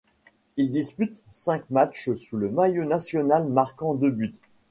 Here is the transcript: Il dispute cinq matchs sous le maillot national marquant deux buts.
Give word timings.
Il 0.57 0.71
dispute 0.71 1.21
cinq 1.29 1.69
matchs 1.69 2.09
sous 2.15 2.35
le 2.35 2.49
maillot 2.49 2.85
national 2.85 3.47
marquant 3.47 3.93
deux 3.93 4.09
buts. 4.09 4.33